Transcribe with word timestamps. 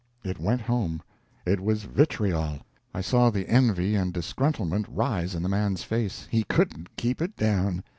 It 0.23 0.39
went 0.39 0.61
home! 0.61 1.03
It 1.45 1.59
was 1.61 1.83
vitriol! 1.83 2.61
I 2.91 3.01
saw 3.01 3.29
the 3.29 3.47
envy 3.47 3.93
and 3.93 4.11
disgruntlement 4.11 4.87
rise 4.89 5.35
in 5.35 5.43
the 5.43 5.47
man's 5.47 5.83
face; 5.83 6.27
he 6.31 6.43
couldn't 6.43 6.95
keep 6.97 7.21
it 7.21 7.37
down. 7.37 7.83